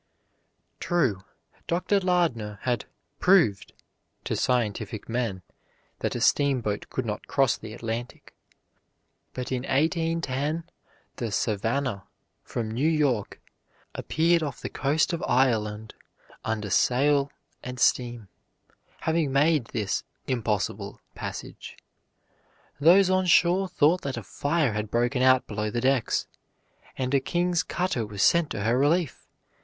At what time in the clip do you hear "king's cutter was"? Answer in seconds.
27.19-28.23